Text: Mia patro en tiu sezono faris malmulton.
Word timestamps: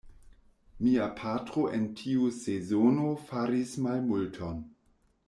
Mia 0.85 1.09
patro 1.19 1.65
en 1.79 1.85
tiu 1.99 2.31
sezono 2.39 3.13
faris 3.29 3.77
malmulton. 3.85 4.65